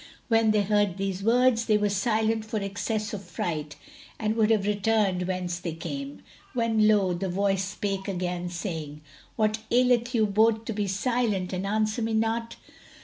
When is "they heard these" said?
0.49-1.21